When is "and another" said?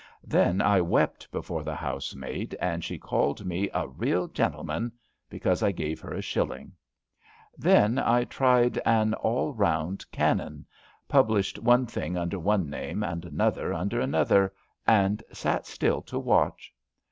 13.03-13.75